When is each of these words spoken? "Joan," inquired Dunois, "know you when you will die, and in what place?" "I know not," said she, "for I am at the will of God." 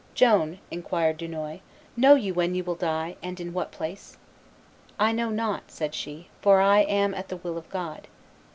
"Joan," 0.15 0.57
inquired 0.71 1.17
Dunois, 1.17 1.59
"know 1.95 2.15
you 2.15 2.33
when 2.33 2.55
you 2.55 2.63
will 2.63 2.73
die, 2.73 3.17
and 3.21 3.39
in 3.39 3.53
what 3.53 3.69
place?" 3.71 4.17
"I 4.97 5.11
know 5.11 5.29
not," 5.29 5.69
said 5.69 5.93
she, 5.93 6.27
"for 6.41 6.59
I 6.59 6.79
am 6.79 7.13
at 7.13 7.27
the 7.27 7.37
will 7.37 7.55
of 7.55 7.69
God." 7.69 8.07